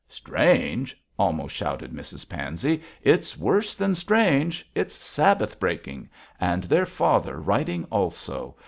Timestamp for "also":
7.91-8.55